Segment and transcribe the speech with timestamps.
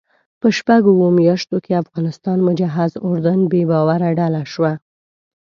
[0.39, 4.73] په شپږو اوو میاشتو کې افغانستان مجهز اردو بې باوره ډله شوه.